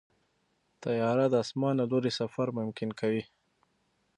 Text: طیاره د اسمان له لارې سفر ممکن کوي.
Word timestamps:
طیاره 0.83 1.25
د 1.29 1.35
اسمان 1.43 1.73
له 1.79 1.85
لارې 1.91 2.11
سفر 2.19 2.47
ممکن 2.59 2.89
کوي. 2.99 3.23